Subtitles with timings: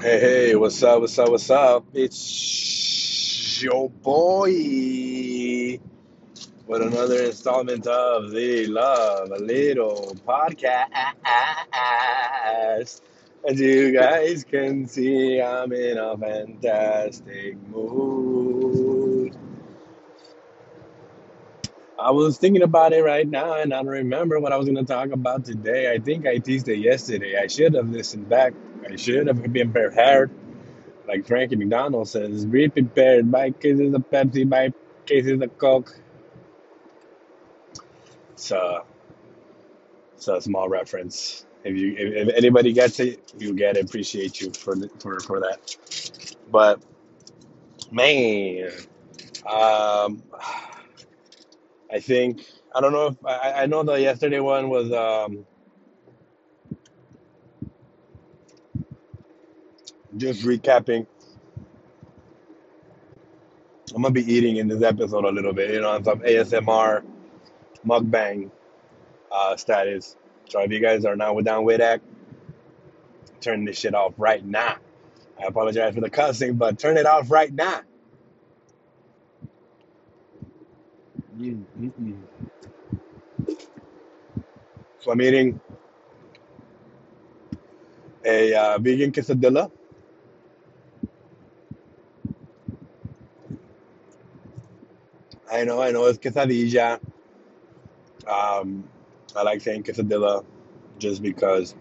[0.00, 1.86] Hey, hey, what's up, what's up, what's up?
[1.94, 4.50] It's your boy
[6.66, 10.86] with another installment of the Love a Little podcast.
[13.48, 19.36] As you guys can see, I'm in a fantastic mood.
[21.98, 24.76] I was thinking about it right now and I don't remember what I was going
[24.76, 25.92] to talk about today.
[25.92, 27.36] I think I teased it yesterday.
[27.42, 28.54] I should have listened back.
[28.90, 30.30] I should have been prepared.
[31.06, 33.30] Like Frankie MacDonald says, be prepared.
[33.30, 34.72] Buy cases of Pepsi, buy
[35.06, 35.98] cases of Coke.
[38.32, 38.82] It's a,
[40.14, 41.46] it's a small reference.
[41.64, 43.86] If you if, if anybody gets it, you get it.
[43.86, 45.76] Appreciate you for for for that.
[46.50, 46.82] But
[47.90, 48.70] man,
[49.46, 50.22] um,
[51.90, 52.44] I think
[52.74, 55.46] I don't know if I, I know the yesterday one was um,
[60.16, 61.06] just recapping.
[63.94, 67.04] I'm gonna be eating in this episode a little bit, you know, some ASMR
[67.86, 68.50] mukbang
[69.30, 70.16] uh, status.
[70.48, 72.00] So if you guys are not with down with that,
[73.40, 74.76] turn this shit off right now.
[75.40, 77.82] I apologize for the cussing, but turn it off right now.
[85.00, 85.60] So I'm eating
[88.24, 89.70] a uh, vegan quesadilla.
[95.64, 97.00] I know, I know, it's quesadilla.
[98.28, 98.86] Um,
[99.34, 100.44] I like saying quesadilla
[100.98, 101.74] just because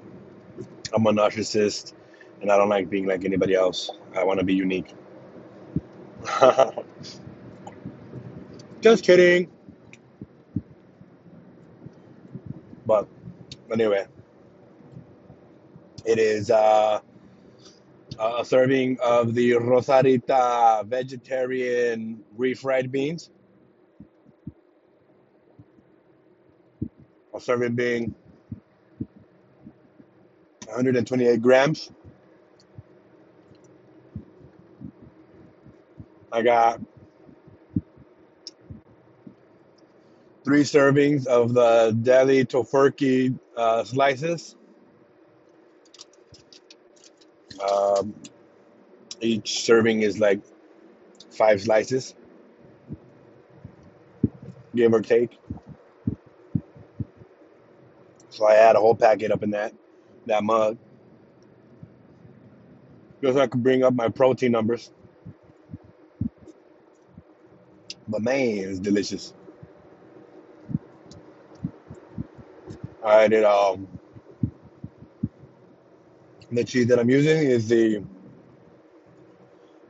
[0.94, 1.92] I'm a narcissist
[2.42, 3.92] and I don't like being like anybody else.
[4.16, 4.94] I want to be unique.
[8.80, 9.52] just kidding.
[12.86, 13.09] But
[13.70, 14.08] anyway,
[16.06, 17.02] it is uh,
[18.18, 23.30] a serving of the Rosarita vegetarian refried beans.
[27.35, 28.16] A serving being
[30.67, 31.91] 128 grams.
[36.31, 36.81] I got
[40.44, 44.55] three servings of the deli Tofurky uh, slices.
[47.63, 48.13] Um,
[49.21, 50.41] each serving is like
[51.31, 52.15] five slices,
[54.75, 55.39] give or take.
[58.44, 59.74] So I add a whole packet up in that
[60.26, 60.78] that mug,
[63.24, 64.92] so I can bring up my protein numbers.
[68.09, 69.34] But man, it's delicious.
[73.02, 73.88] I did um
[76.52, 78.04] the cheese that I'm using is the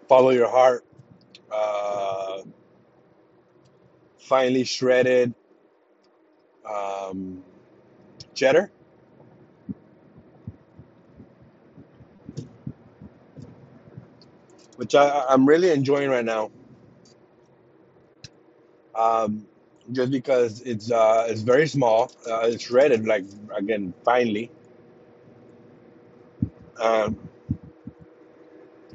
[0.08, 0.86] Follow Your Heart
[1.52, 2.44] uh,
[4.20, 5.34] finely shredded
[6.70, 7.43] um,
[8.34, 8.72] cheddar.
[14.78, 16.52] which I, I'm really enjoying right now.
[18.96, 19.46] Um,
[19.92, 24.50] just because it's uh, it's very small, uh, it's shredded like again finely.
[26.82, 27.18] Um,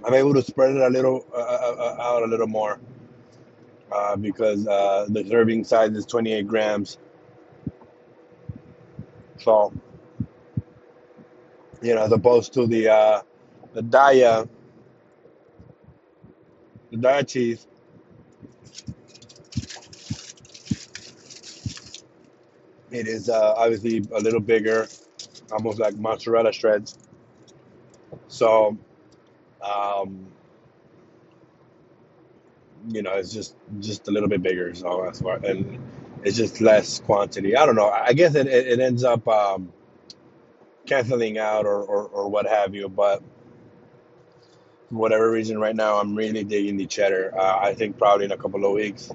[0.04, 2.78] I'm able to spread it a little uh, uh, uh, out a little more
[3.92, 6.98] uh, because uh, the serving size is 28 grams.
[9.38, 9.72] So
[11.82, 13.22] you know, as opposed to the uh,
[13.74, 14.48] the Daiya
[16.90, 17.66] the Daiya cheese,
[22.90, 24.88] it is uh, obviously a little bigger,
[25.52, 26.98] almost like mozzarella shreds.
[28.28, 28.76] So
[29.62, 30.26] um,
[32.88, 34.74] you know, it's just just a little bit bigger.
[34.74, 35.78] So that's why, and
[36.24, 37.56] it's just less quantity.
[37.56, 37.90] I don't know.
[37.90, 39.72] I guess it, it, it ends up um,
[40.86, 42.88] canceling out or, or, or what have you.
[42.88, 43.22] But
[44.88, 47.32] for whatever reason, right now I'm really digging the cheddar.
[47.38, 49.10] Uh, I think probably in a couple of weeks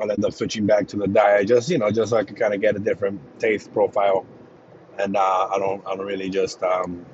[0.00, 2.36] I'll end up switching back to the diet, just you know, just so I can
[2.36, 4.26] kind of get a different taste profile,
[4.98, 7.06] and uh, I don't I don't really just um,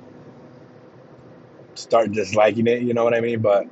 [1.75, 2.81] start disliking it.
[2.81, 3.39] You know what I mean?
[3.39, 3.67] But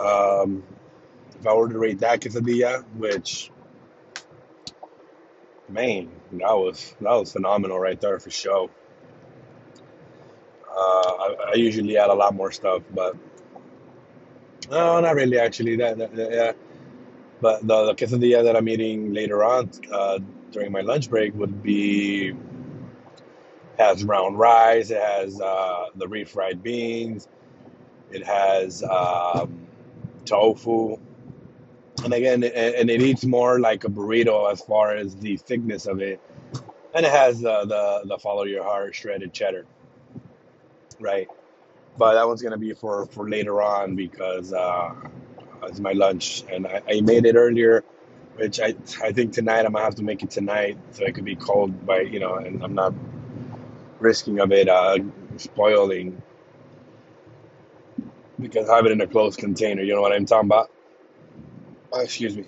[0.00, 0.62] um,
[1.38, 3.50] if I were to rate that quesadilla, which
[5.70, 8.70] man, that was that was phenomenal right there for sure.
[10.68, 13.16] Uh, I, I usually add a lot more stuff, but
[14.70, 15.76] no, not really actually.
[15.76, 16.52] That, that, yeah,
[17.40, 20.18] but the, the quesadilla that I'm eating later on uh,
[20.52, 22.32] during my lunch break would be
[23.78, 24.90] has brown rice.
[24.90, 27.28] It has uh, the refried beans.
[28.10, 29.66] It has um,
[30.24, 30.98] tofu.
[32.04, 36.00] And again, and it eats more like a burrito as far as the thickness of
[36.00, 36.20] it.
[36.94, 39.66] And it has the the, the follow your heart shredded cheddar,
[40.98, 41.28] right?
[41.98, 44.94] But that one's gonna be for for later on because uh,
[45.64, 47.84] it's my lunch, and I, I made it earlier,
[48.36, 51.24] which I I think tonight I'm gonna have to make it tonight so it could
[51.26, 52.94] be cold by you know, and I'm not
[54.00, 54.98] risking of it uh,
[55.36, 56.20] spoiling
[58.40, 59.82] because I have it in a closed container.
[59.82, 60.70] You know what I'm talking about?
[61.92, 62.44] Uh, excuse me.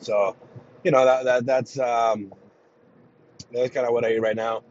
[0.00, 0.36] So,
[0.84, 2.32] you know that that that's um,
[3.52, 4.62] that's kind of what I eat right now.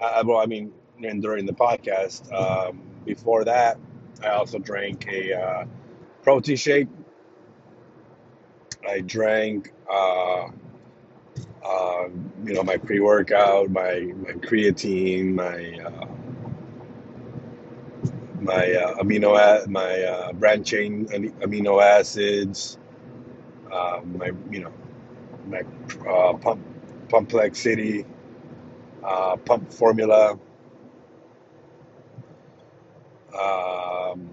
[0.00, 0.72] I, well, I mean,
[1.20, 2.32] during the podcast.
[2.32, 3.78] Um, before that,
[4.22, 5.64] I also drank a uh,
[6.22, 6.88] protein shake.
[8.88, 10.48] I drank, uh,
[11.64, 12.08] uh,
[12.44, 16.05] you know, my pre-workout, my my creatine, my uh,
[18.46, 22.78] my uh, amino my uh, branching amino acids,
[23.72, 24.72] uh, my you know
[25.48, 25.62] my
[26.08, 26.64] uh, pump
[27.08, 28.06] complexity,
[29.02, 30.38] uh, pump formula.
[33.38, 34.30] Um,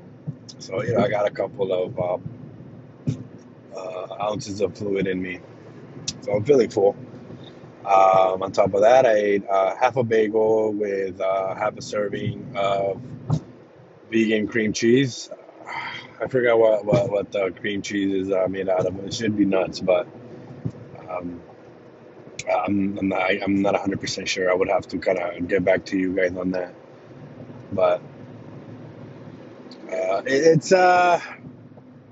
[0.60, 2.30] so you know, I got a couple of um,
[3.76, 5.40] uh, ounces of fluid in me,
[6.22, 6.96] so I'm feeling full.
[7.86, 11.82] Um, on top of that, I ate uh, half a bagel with uh, half a
[11.82, 13.02] serving of
[14.14, 15.30] vegan cream cheese.
[16.22, 18.98] I forgot what, what, what the cream cheese is uh, made out of.
[19.00, 20.08] It should be nuts, but
[21.10, 21.42] um,
[22.48, 24.52] I'm, I'm not, I'm not 100% sure.
[24.52, 26.76] I would have to kind of get back to you guys on that.
[27.72, 28.02] But
[29.92, 31.20] uh, it, it's uh,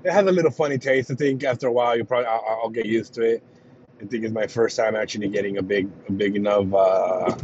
[0.04, 1.10] it has a little funny taste.
[1.10, 3.44] I think after a while, you probably I'll, I'll get used to it.
[4.02, 7.36] I think it's my first time actually getting a big, a big enough uh,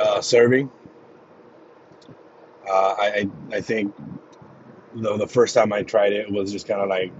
[0.00, 0.70] uh, serving.
[2.68, 3.94] Uh, I, I think
[4.94, 7.12] the the first time I tried it was just kind of like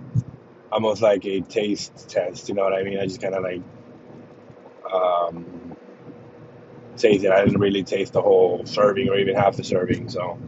[0.72, 2.48] almost like a taste test.
[2.48, 2.98] You know what I mean?
[2.98, 3.62] I just kind of like
[4.92, 5.76] um,
[6.96, 7.30] tasted.
[7.32, 10.08] I didn't really taste the whole serving or even half the serving.
[10.08, 10.38] So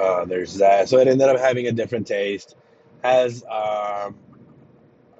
[0.00, 0.88] uh, there's that.
[0.88, 2.56] So it ended up having a different taste.
[3.02, 4.16] Has um,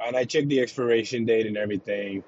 [0.04, 2.24] and I checked the expiration date and everything,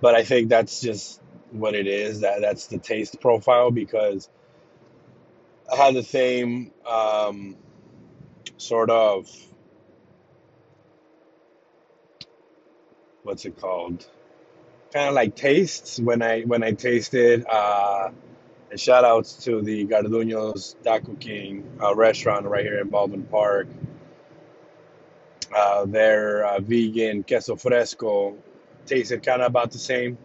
[0.00, 1.20] but I think that's just
[1.50, 2.20] what it is.
[2.20, 4.28] That that's the taste profile because
[5.72, 7.56] I had the same um,
[8.56, 9.28] sort of
[13.22, 14.06] what's it called?
[14.92, 17.44] Kind of like tastes when I when I tasted.
[17.46, 18.10] Uh,
[18.76, 23.68] shout outs to the Garduño's Taco King uh, restaurant right here in Baldwin Park.
[25.54, 28.36] Uh, their uh, vegan queso fresco
[28.86, 30.18] tasted kind of about the same.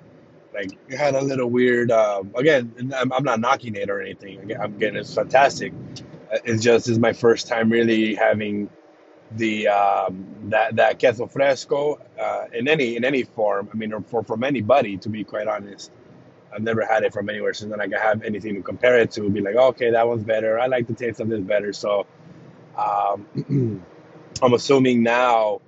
[0.54, 1.92] Like it had a little weird.
[1.92, 4.56] Uh, again, I'm, not knocking it or anything.
[4.60, 5.74] I'm getting it's fantastic.
[6.32, 8.70] Uh, It's just is my first time really having
[9.32, 13.70] the um, that that queso fresco uh, in any in any form.
[13.74, 15.92] I mean, or for from anybody to be quite honest.
[16.56, 19.10] I've never had it from anywhere, so then I can have anything to compare it
[19.14, 19.28] to.
[19.28, 20.60] Be like, okay, that one's better.
[20.60, 21.74] I like the taste of this better.
[21.74, 22.06] So
[22.78, 23.26] um,
[24.42, 25.62] I'm assuming now,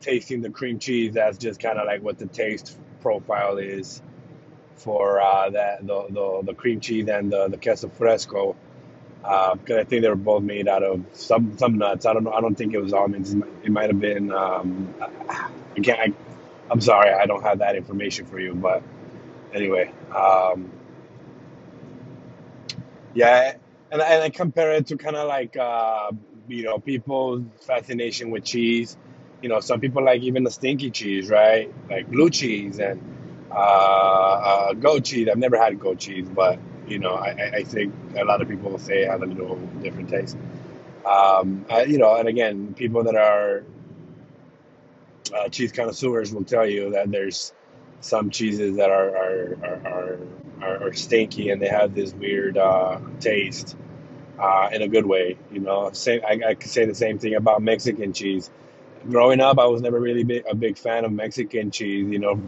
[0.00, 4.00] tasting the cream cheese, that's just kind of like what the taste profile is
[4.80, 8.56] for uh, that the, the the cream cheese and the the queso fresco.
[9.22, 12.06] Because I think they were both made out of some some nuts.
[12.06, 12.32] I don't know.
[12.32, 13.34] I don't think it was almonds.
[13.34, 14.32] It might, have been.
[14.32, 16.00] Um, I can't.
[16.00, 16.12] I,
[16.70, 17.12] I'm sorry.
[17.12, 18.54] I don't have that information for you.
[18.54, 18.82] But
[19.52, 20.70] anyway, um,
[23.14, 23.56] yeah.
[23.92, 26.12] And, and I compare it to kind of like uh,
[26.48, 28.96] you know people's fascination with cheese.
[29.42, 31.70] You know, some people like even the stinky cheese, right?
[31.90, 33.19] Like blue cheese and
[33.50, 35.28] uh, uh, goat cheese.
[35.30, 38.76] I've never had goat cheese, but you know, I, I think a lot of people
[38.78, 40.36] say it has a little different taste.
[41.04, 43.64] Um, I, you know, and again, people that are
[45.34, 47.52] uh, cheese connoisseurs will tell you that there's
[48.00, 50.18] some cheeses that are are, are, are,
[50.62, 53.76] are are stinky and they have this weird uh, taste
[54.38, 55.36] uh, in a good way.
[55.52, 58.50] You know, same I, I could say the same thing about Mexican cheese.
[59.08, 62.08] Growing up, I was never really big, a big fan of Mexican cheese.
[62.10, 62.40] You know,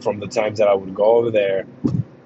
[0.00, 1.66] from the times that I would go over there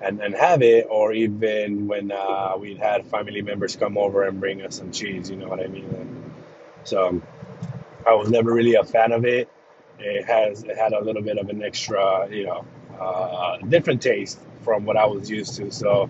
[0.01, 4.41] and, and have it, or even when uh, we'd had family members come over and
[4.41, 5.31] bring us some cheese.
[5.31, 5.85] You know what I mean?
[5.85, 6.33] And
[6.85, 7.21] so
[8.07, 9.49] I was never really a fan of it.
[9.99, 12.65] It has it had a little bit of an extra, you know,
[12.99, 15.71] uh, different taste from what I was used to.
[15.71, 16.09] So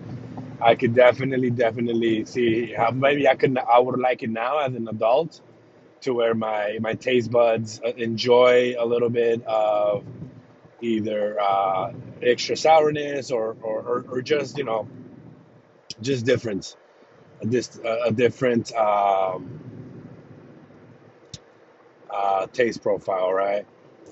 [0.61, 4.73] I could definitely, definitely see how maybe I could I would like it now as
[4.75, 5.41] an adult
[6.05, 10.05] to where my my taste buds uh, enjoy a little bit of
[10.81, 14.87] either uh, extra sourness or, or, or, or just you know
[16.01, 16.77] just difference
[17.41, 19.59] a, dis- a different um,
[22.09, 23.65] uh, taste profile right?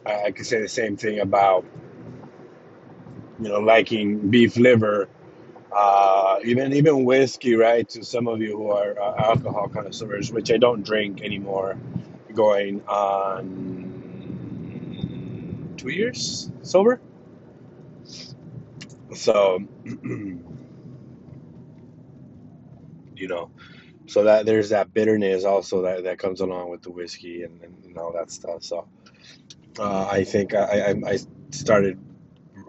[0.06, 1.66] I, I could say the same thing about
[3.40, 5.10] you know liking beef liver
[5.76, 10.52] uh, even even whiskey right to some of you who are uh, alcohol connoisseurs which
[10.52, 11.78] I don't drink anymore
[12.34, 14.14] going on
[15.78, 16.52] two years?
[16.62, 17.02] Sober?
[19.14, 20.40] So you
[23.28, 23.52] know
[24.06, 27.84] so that there's that bitterness also that, that comes along with the whiskey and, and,
[27.86, 28.64] and all that stuff.
[28.64, 28.88] So
[29.80, 31.20] uh, i think I, I, I
[31.52, 32.00] started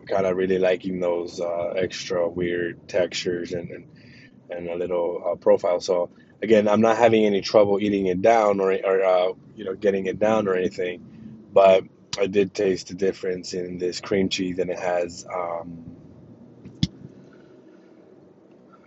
[0.05, 3.87] kind of really liking those uh, extra weird textures and and,
[4.51, 5.81] and a little uh, profile.
[5.81, 6.11] So
[6.43, 10.07] again i'm not having any trouble eating it down or, or uh, you know getting
[10.07, 11.03] it down or anything
[11.53, 11.85] but
[12.19, 15.97] i did taste the difference in this cream cheese and it has um,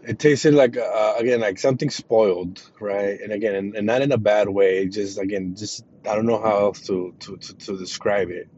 [0.04, 3.20] it tasted like uh, again like something spoiled right?
[3.22, 6.42] And again and, and not in a bad way just again just i don't know
[6.42, 8.50] how else to to, to, to describe it.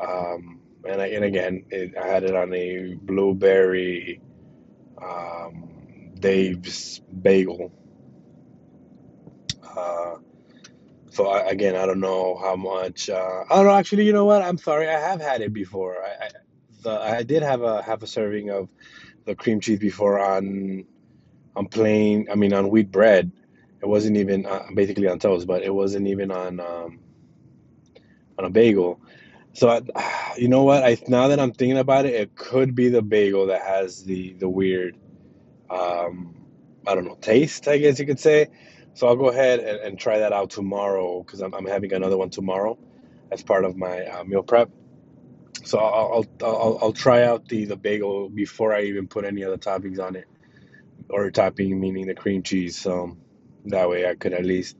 [0.00, 4.20] Um and, I, and again it, i had it on a blueberry
[5.02, 5.68] um,
[6.18, 7.72] dave's bagel.
[9.62, 10.16] Uh,
[11.10, 14.24] so I, again i don't know how much uh, i don't know actually you know
[14.24, 14.42] what?
[14.42, 14.88] I'm sorry.
[14.88, 16.02] I have had it before.
[16.04, 16.30] I i,
[16.82, 18.68] the, I did have a half a serving of
[19.24, 20.84] the cream cheese before on
[21.56, 23.32] on plain i mean on wheat bread.
[23.80, 27.00] It wasn't even uh, basically on toast but it wasn't even on um,
[28.38, 29.00] on a bagel.
[29.54, 29.82] So I,
[30.36, 33.46] you know what i now that i'm thinking about it it could be the bagel
[33.46, 34.96] that has the the weird
[35.70, 36.36] um,
[36.86, 38.48] i don't know taste i guess you could say
[38.94, 42.18] so i'll go ahead and, and try that out tomorrow because I'm, I'm having another
[42.18, 42.78] one tomorrow
[43.32, 44.68] as part of my uh, meal prep
[45.64, 49.44] so I'll, I'll I'll I'll try out the the bagel before I even put any
[49.44, 50.26] other toppings on it,
[51.10, 52.78] or topping meaning the cream cheese.
[52.78, 53.16] So
[53.66, 54.76] that way I could at least,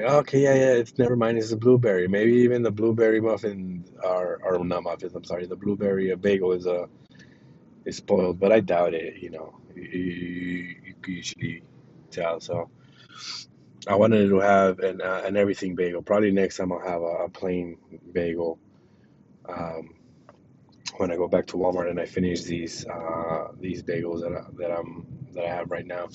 [0.00, 1.38] okay, yeah, yeah, it's never mind.
[1.38, 2.08] It's a blueberry.
[2.08, 5.14] Maybe even the blueberry muffin or or not muffins.
[5.14, 6.88] I'm sorry, the blueberry bagel is a
[7.84, 9.22] is spoiled, but I doubt it.
[9.22, 10.76] You know, you,
[11.06, 11.62] usually
[12.10, 12.40] tell.
[12.40, 12.70] So
[13.88, 16.02] I wanted to have an uh, an everything bagel.
[16.02, 17.78] Probably next time I'll have a, a plain
[18.12, 18.58] bagel.
[19.48, 19.94] Um,
[20.96, 24.44] when I go back to Walmart and I finish these uh, these bagels that I,
[24.58, 26.08] that I'm that I have right now.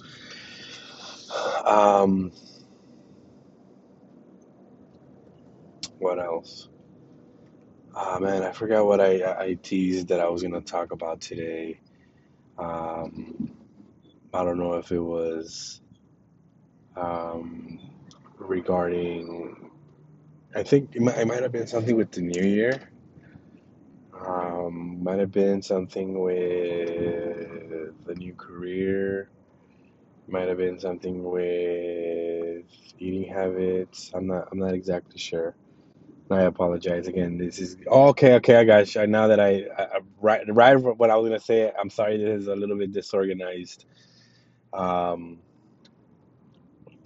[1.65, 2.31] Um,
[6.03, 6.69] what else?
[7.95, 11.79] Ah man, I forgot what I I teased that I was gonna talk about today.
[12.57, 13.51] Um,
[14.33, 15.81] I don't know if it was
[16.97, 17.79] um,
[18.39, 19.71] regarding.
[20.55, 22.81] I think it might, it might have been something with the new year.
[24.27, 29.29] Um, might have been something with the new career.
[30.27, 32.65] Might have been something with
[32.99, 34.11] eating habits.
[34.13, 34.49] I'm not.
[34.51, 35.55] I'm not exactly sure.
[36.31, 37.37] I apologize again.
[37.37, 38.35] This is okay.
[38.35, 39.07] Okay, I got you.
[39.07, 41.71] Now that I, I I- right right what I was gonna say.
[41.79, 42.17] I'm sorry.
[42.17, 43.85] This is a little bit disorganized.
[44.73, 45.39] Um,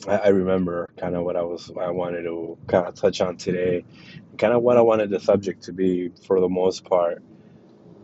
[0.07, 1.71] I, I remember kind of what I was.
[1.79, 3.85] I wanted to kind of touch on today.
[4.37, 7.23] Kind of what I wanted the subject to be for the most part.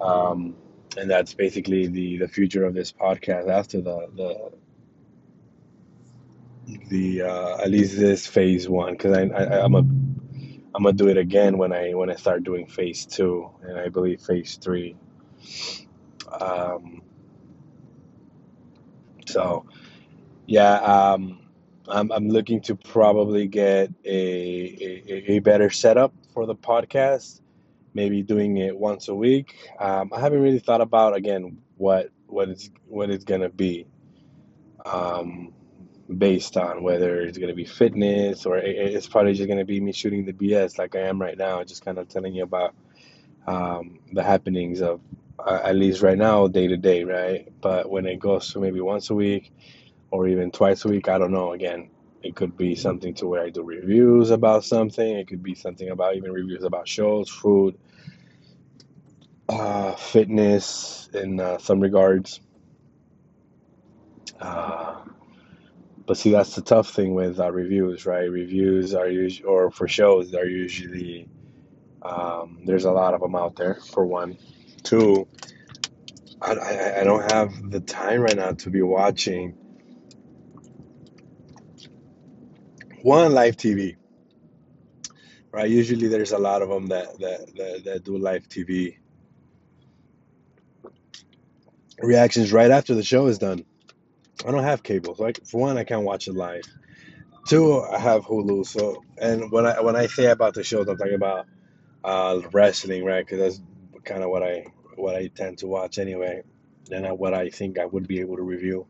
[0.02, 0.56] Um,
[0.98, 4.52] and that's basically the the future of this podcast after the the
[6.90, 9.84] the uh, at least this phase one because I, I I'm a
[10.76, 13.90] I'm gonna do it again when I when I start doing phase two and I
[13.90, 14.96] believe phase three.
[16.32, 17.02] Um,
[19.28, 19.66] so
[20.48, 21.40] yeah, um,
[21.88, 27.42] I'm I'm looking to probably get a, a a better setup for the podcast.
[27.94, 29.56] Maybe doing it once a week.
[29.80, 33.86] Um, I haven't really thought about again what what it's what it's gonna be.
[34.86, 35.54] Um,
[36.18, 39.80] based on whether it's going to be fitness or it's probably just going to be
[39.80, 42.76] me shooting the BS like I am right now, just kind of telling you about
[43.48, 45.02] um, the happenings of
[45.40, 47.52] uh, at least right now, day to day, right?
[47.62, 49.52] But when it goes to maybe once a week
[50.12, 51.54] or even twice a week, I don't know.
[51.54, 51.90] Again,
[52.22, 55.18] it could be something to where I do reviews about something.
[55.18, 57.78] It could be something about even reviews about shows, food,
[59.50, 62.40] uh, fitness in uh, some regards.
[64.40, 65.02] Uh,
[66.08, 68.30] But see, that's the tough thing with uh, reviews, right?
[68.30, 71.30] Reviews are usually, or for shows, are usually,
[72.04, 74.38] um, there's a lot of them out there, for one.
[74.84, 75.28] Two,
[76.42, 79.58] I, I, I don't have the time right now to be watching
[83.04, 83.94] one live TV.
[85.54, 85.70] right?
[85.70, 88.98] Usually there's a lot of them that that that, that do live TV
[92.02, 93.66] reactions right after the show is done.
[94.46, 96.64] I don't have cable, so for one, I can't watch it live.
[97.48, 100.98] Two, I have Hulu, so and when I when I say about the shows, I'm
[100.98, 101.46] talking about
[102.04, 103.26] uh, wrestling, right?
[103.26, 103.62] Because that's
[104.04, 106.44] kind of what I what I tend to watch anyway,
[106.92, 108.86] and what I think I would be able to review.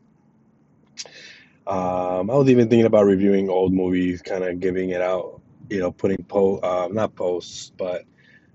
[1.66, 5.80] Um, I was even thinking about reviewing old movies, kind of giving it out, you
[5.80, 8.04] know, putting po uh, not posts, but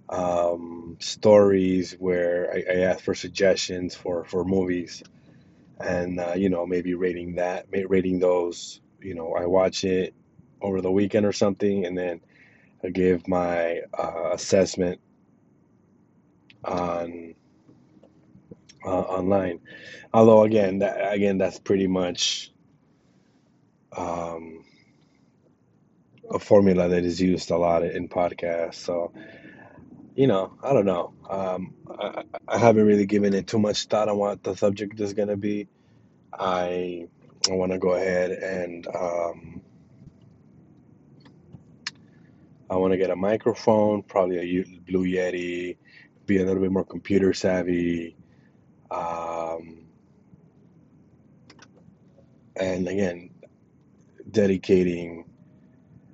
[0.10, 5.04] um, stories where I, I ask for suggestions for for movies,
[5.80, 8.82] and uh, you know, maybe rating that, rating those.
[9.02, 10.14] You know, I watch it
[10.62, 12.22] over the weekend or something, and then
[12.84, 15.00] I give my uh, assessment
[16.64, 17.36] on
[18.86, 19.62] uh, online.
[20.14, 22.52] Although again, that, again, that's pretty much
[23.96, 24.66] um,
[26.30, 28.76] a formula that is used a lot in podcasts.
[28.76, 29.14] So,
[30.20, 31.14] you know, I don't know.
[31.30, 35.14] Um, I, I haven't really given it too much thought on what the subject is
[35.14, 35.70] going to be.
[36.34, 37.08] I,
[37.50, 39.62] I want to go ahead and um,
[42.70, 45.78] I want to get a microphone, probably a Blue Yeti,
[46.28, 48.18] be a little bit more computer savvy.
[48.92, 49.86] Um,
[52.58, 53.32] and again,
[54.32, 55.29] dedicating,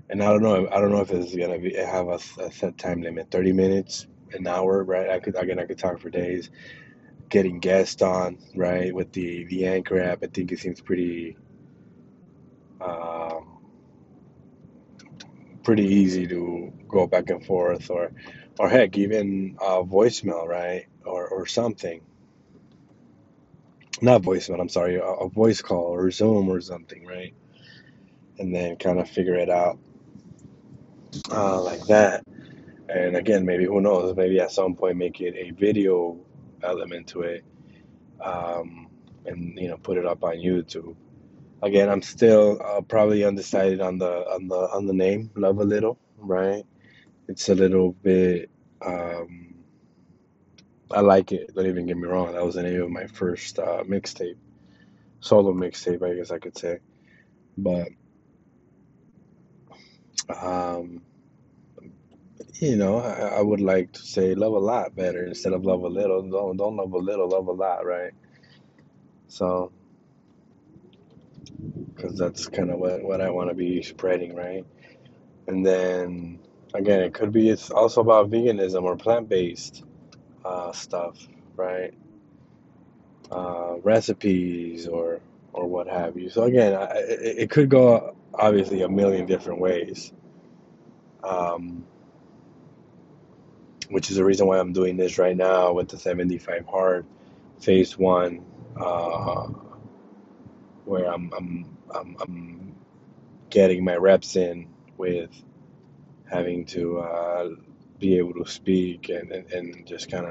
[0.10, 2.78] and I don't know, I don't know if it's gonna be have a, a set
[2.78, 5.10] time limit, thirty minutes, an hour, right?
[5.10, 6.50] I could again, I could talk for days.
[7.30, 11.38] Getting guests on, right, with the the Anchor app, I think it seems pretty.
[12.82, 13.48] Um,
[15.64, 18.12] pretty easy to go back and forth or
[18.60, 22.02] or heck even a voicemail right or or something
[24.02, 27.34] not voicemail i'm sorry a, a voice call or zoom or something right
[28.40, 29.80] and then kind of figure it out
[31.32, 32.24] uh, like that
[32.90, 36.18] and again maybe who knows maybe at some point make it a video
[36.64, 37.44] element to it
[38.22, 38.88] um,
[39.26, 40.96] and you know put it up on youtube
[41.62, 45.32] again, I'm still uh, probably undecided on the on the on the name.
[45.36, 46.66] Love a little, right?
[47.28, 48.50] It's a little bit.
[48.86, 49.56] Um,
[50.92, 51.54] I like it.
[51.56, 52.34] Don't even get me wrong.
[52.34, 54.38] That was the name of my first uh, mixtape,
[55.20, 56.80] solo mixtape, I guess I could say.
[57.58, 57.90] But
[60.42, 61.02] um,
[62.62, 65.84] you know, I, I would like to say love a lot better instead of love
[65.84, 66.22] a little.
[66.30, 68.14] Don't don't love a little, love a lot, right?
[69.28, 69.72] So
[71.96, 74.66] because that's kind of what, what I want to be spreading, right?
[75.48, 76.40] And then
[76.74, 79.84] again, it could be it's also about veganism or plant based
[80.46, 81.18] uh, stuff,
[81.58, 81.94] right?
[83.32, 85.22] Uh, recipes or
[85.54, 86.30] or what have you.
[86.30, 90.14] So again, I, it, it could go obviously a million different ways.
[91.24, 91.86] Um,
[93.90, 97.06] which is the reason why I'm doing this right now with the 75 hard
[97.62, 98.46] phase one,
[98.80, 99.48] uh,
[100.86, 102.76] where I'm, I'm I'm, I'm
[103.50, 105.32] getting my reps in with
[106.30, 107.50] having to uh,
[108.00, 110.28] be able to speak and, and, and just kind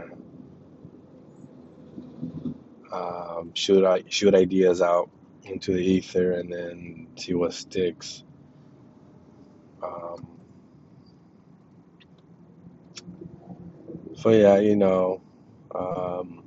[2.93, 5.11] of um, shoot shoot ideas out
[5.47, 8.25] into the ether and then see what sticks.
[9.83, 10.39] Um,
[14.17, 15.23] so yeah, you know,
[15.75, 16.45] um,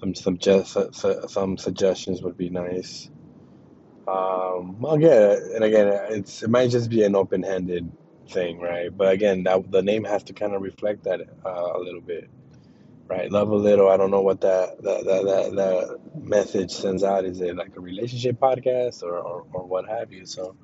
[0.00, 0.76] some suggest
[1.28, 3.10] some suggestions would be nice.
[4.08, 7.90] Um, again, and again, it's it might just be an open-handed
[8.30, 8.96] thing, right?
[8.96, 12.30] But again, that the name has to kind of reflect that uh, a little bit,
[13.08, 13.30] right?
[13.30, 13.88] Love a little.
[13.88, 17.24] I don't know what that that that that, that message sends out.
[17.24, 20.26] Is it like a relationship podcast or or, or what have you?
[20.26, 20.56] So,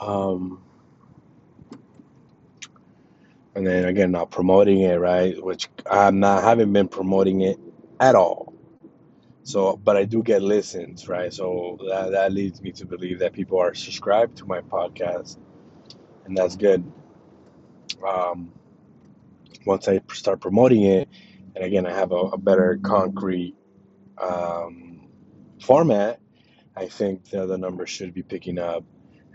[0.00, 0.62] um,
[3.54, 7.58] and then again not promoting it right which i'm not haven't been promoting it
[8.00, 8.54] at all
[9.42, 13.32] so but i do get listens right so that, that leads me to believe that
[13.32, 15.36] people are subscribed to my podcast
[16.24, 16.84] and that's good
[18.06, 18.50] um,
[19.66, 21.08] once i start promoting it
[21.54, 23.54] and again i have a, a better concrete
[24.18, 25.08] um,
[25.60, 26.20] format
[26.76, 28.84] i think the, the numbers should be picking up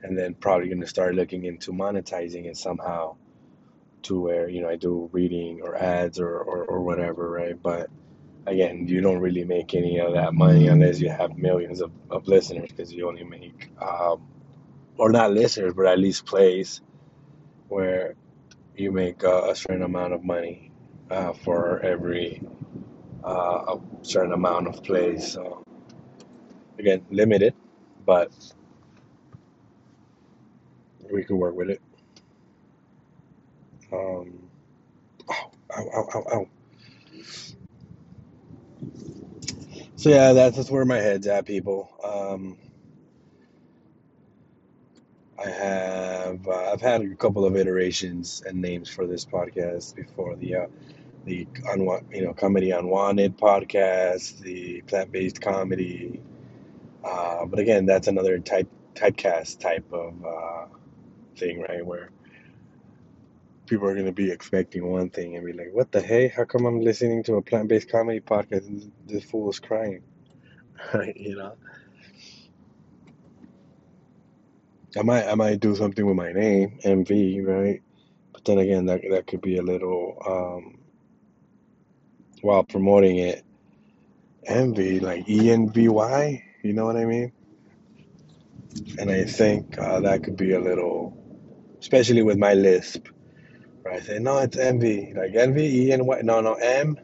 [0.03, 3.15] and then probably going to start looking into monetizing it somehow
[4.03, 7.61] to where you know I do reading or ads or, or, or whatever, right?
[7.61, 7.89] But
[8.45, 12.27] again, you don't really make any of that money unless you have millions of, of
[12.27, 14.27] listeners because you only make, um,
[14.97, 16.81] or not listeners, but at least plays
[17.67, 18.15] where
[18.77, 20.71] you make uh, a certain amount of money
[21.11, 22.41] uh, for every
[23.25, 25.31] uh, a certain amount of plays.
[25.33, 25.63] So
[26.79, 27.53] again, limited,
[28.05, 28.31] but
[31.11, 31.81] we could work with it.
[33.93, 34.49] Um,
[35.31, 36.49] ow, ow, ow, ow.
[39.95, 41.89] So yeah, that's where my head's at, people.
[42.03, 42.57] Um,
[45.47, 50.35] I have uh, I've had a couple of iterations and names for this podcast before
[50.35, 50.67] the uh,
[51.25, 56.19] the unwa- you know comedy unwanted podcast, the plant based comedy.
[57.03, 60.65] Uh, but again, that's another type typecast type of uh,
[61.37, 61.85] thing, right?
[61.85, 62.09] Where
[63.67, 66.27] people are going to be expecting one thing and be like, "What the hey?
[66.27, 70.03] How come I'm listening to a plant based comedy podcast and this fool is crying?"
[70.93, 71.17] Right?
[71.17, 71.53] You know.
[74.97, 77.81] I might I might do something with my name, MV, right?
[78.33, 80.79] But then again, that that could be a little um,
[82.41, 83.43] while promoting it,
[84.49, 86.43] MV like E N V Y.
[86.63, 87.31] You know what I mean?
[88.99, 91.17] And I think uh, that could be a little,
[91.79, 93.07] especially with my lisp.
[93.83, 94.01] Right?
[94.01, 96.21] I say no, it's MV, like envy, E N Y.
[96.23, 96.97] No, no, M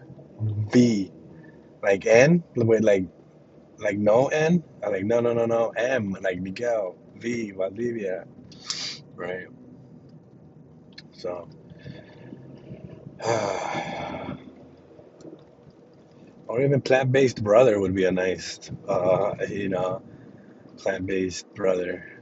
[0.71, 1.11] V,
[1.81, 3.05] like N with like
[3.77, 4.63] like no N.
[4.83, 8.27] I like no, no, no, no, M like Miguel, V Valdivia,
[9.15, 9.47] right?
[11.13, 11.47] So.
[16.45, 20.03] Or even plant-based brother would be a nice, uh, you know,
[20.77, 22.21] plant-based brother.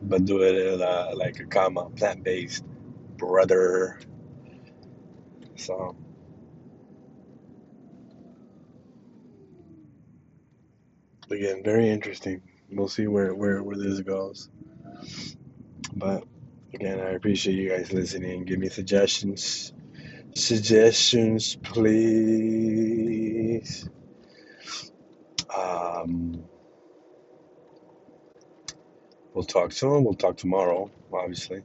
[0.00, 2.64] But do it uh, like a comma, plant-based
[3.16, 4.00] brother.
[5.56, 5.94] So
[11.32, 12.42] again, very interesting.
[12.70, 14.48] We'll see where where where this goes.
[15.94, 16.24] But
[16.74, 18.44] again, I appreciate you guys listening.
[18.44, 19.72] Give me suggestions.
[20.34, 22.68] Suggestions, please.
[25.54, 26.44] Um,
[29.34, 30.04] we'll talk soon.
[30.04, 31.62] We'll talk tomorrow, obviously.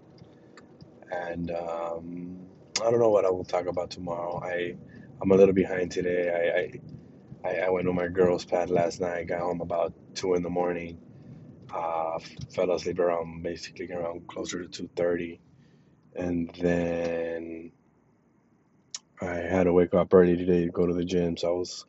[1.11, 2.47] And um,
[2.81, 4.41] I don't know what I will talk about tomorrow.
[4.43, 4.75] I
[5.21, 6.29] I'm a little behind today.
[6.29, 6.79] I I,
[7.45, 9.27] I I went on my girls' pad last night.
[9.27, 10.99] Got home about two in the morning.
[11.73, 12.19] Uh,
[12.53, 15.41] fell asleep around basically around closer to two thirty,
[16.15, 17.71] and then
[19.21, 21.37] I had to wake up early today to go to the gym.
[21.37, 21.85] So I was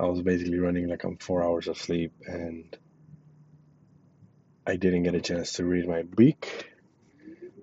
[0.00, 2.76] I was basically running like I'm four hours of sleep, and
[4.66, 6.70] I didn't get a chance to read my week.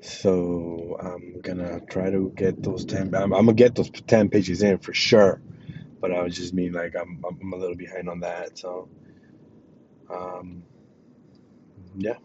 [0.01, 3.15] So I'm gonna try to get those ten.
[3.15, 5.41] I'm gonna get those ten pages in for sure.
[6.07, 8.57] But I was just mean like I'm I'm a little behind on that.
[8.59, 8.89] So
[10.11, 10.63] um,
[11.97, 12.17] yeah.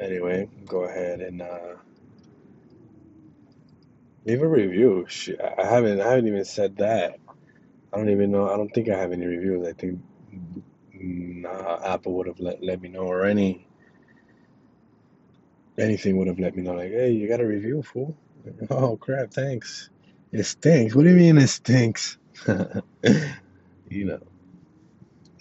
[0.00, 1.76] Anyway, go ahead and uh,
[4.26, 5.06] leave a review.
[5.58, 7.18] I haven't I haven't even said that.
[7.92, 8.50] I don't even know.
[8.50, 9.66] I don't think I have any reviews.
[9.66, 10.00] I think
[10.96, 11.44] mm,
[11.86, 13.66] Apple would have let let me know or any
[15.78, 18.16] anything would have let me know like, hey, you got a review, fool.
[18.70, 19.90] Oh crap, thanks.
[20.32, 20.94] It stinks.
[20.94, 22.18] What do you mean it stinks?
[23.88, 24.20] you know.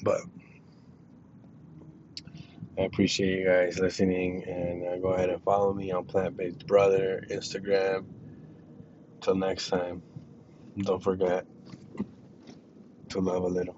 [0.03, 0.21] But
[2.77, 6.65] I appreciate you guys listening, and uh, go ahead and follow me on Plant Based
[6.67, 8.05] Brother Instagram.
[9.21, 10.03] Till next time,
[10.79, 11.45] don't forget
[13.09, 13.76] to love a little.